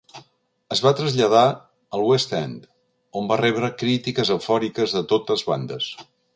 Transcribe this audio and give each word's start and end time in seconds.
Es 0.75 0.79
va 0.85 0.93
traslladar 0.99 1.43
al 1.97 2.07
West 2.07 2.33
End, 2.39 2.65
on 3.21 3.29
va 3.33 3.39
rebre 3.43 3.71
crítiques 3.85 4.35
eufòriques 4.39 4.99
de 4.99 5.07
totes 5.15 5.49
bandes. 5.55 5.95